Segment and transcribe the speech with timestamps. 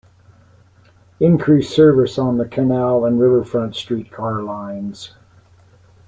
[1.19, 5.13] Increase service on the Canal and Riverfront streetcar lines.